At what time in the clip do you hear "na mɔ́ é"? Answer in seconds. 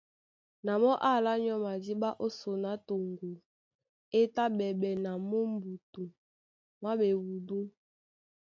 0.65-1.01